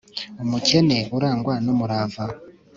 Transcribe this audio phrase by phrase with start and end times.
[0.43, 2.23] umukene urangwa n'umurava